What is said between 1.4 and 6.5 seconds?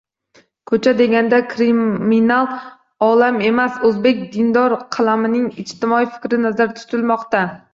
kriminal olam emas, o’zbek dindor qatlamining ijtimoiy fikri